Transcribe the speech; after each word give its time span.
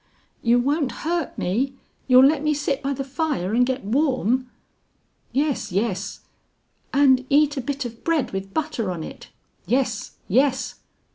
"You 0.41 0.57
won't 0.57 0.91
hurt 1.05 1.37
me; 1.37 1.75
you'll 2.07 2.25
let 2.25 2.41
me 2.41 2.55
sit 2.55 2.81
by 2.81 2.91
the 2.93 3.03
fire 3.03 3.53
and 3.53 3.63
get 3.67 3.83
warm?" 3.85 4.49
"Yes, 5.31 5.71
yes." 5.71 6.21
"And 6.91 7.23
eat 7.29 7.55
a 7.55 7.61
bit 7.61 7.85
of 7.85 8.03
bread 8.03 8.31
with 8.31 8.51
butter 8.51 8.89
on 8.89 9.03
it?" 9.03 9.27
"Yes, 9.67 10.13
yes." 10.27 10.79